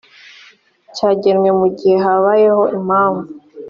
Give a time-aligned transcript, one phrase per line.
[0.95, 3.23] cyagenwe mu gihe habayeho impamvu